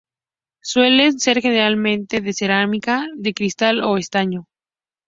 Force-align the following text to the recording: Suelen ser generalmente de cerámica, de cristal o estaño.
Suelen 0.63 1.19
ser 1.19 1.41
generalmente 1.41 2.21
de 2.21 2.33
cerámica, 2.33 3.05
de 3.17 3.35
cristal 3.35 3.83
o 3.83 3.99
estaño. 3.99 4.47